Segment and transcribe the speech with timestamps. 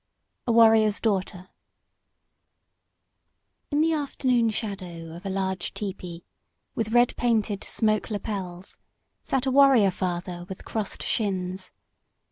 [0.47, 1.49] A WARRIOR'S DAUGHTER
[3.69, 6.23] In the afternoon shadow of a large tepee,
[6.73, 8.79] with red painted smoke lapels,
[9.21, 11.71] sat a warrior father with crossed shins.